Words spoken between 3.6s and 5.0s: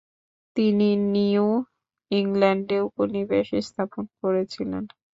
স্থাপন করেছিলেন।